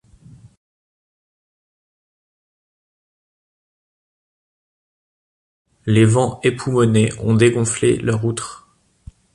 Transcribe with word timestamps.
Les 5.85 6.05
vents 6.05 6.39
époumonés 6.41 7.11
ont 7.19 7.35
dégonflé 7.35 7.97
leur 7.97 8.25
outre. 8.25 8.67